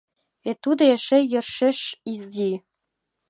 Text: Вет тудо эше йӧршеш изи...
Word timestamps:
Вет 0.43 0.57
тудо 0.63 0.83
эше 0.95 1.19
йӧршеш 1.31 1.79
изи... 2.13 2.51